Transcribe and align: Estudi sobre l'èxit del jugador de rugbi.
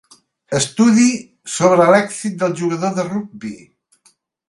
Estudi 0.59 1.05
sobre 1.57 1.87
l'èxit 1.91 2.43
del 2.43 2.59
jugador 2.65 2.97
de 3.01 3.07
rugbi. 3.15 3.57